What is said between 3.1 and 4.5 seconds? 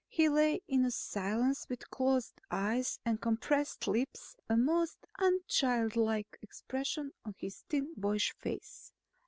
compressed lips,